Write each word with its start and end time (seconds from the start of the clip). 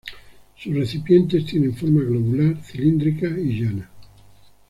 Sus 0.57 0.73
recipientes 0.75 1.45
tienen 1.45 1.75
forma 1.75 2.01
globular, 2.03 2.57
cilíndrica 2.63 3.27
y 3.37 3.59
llana. 3.61 3.87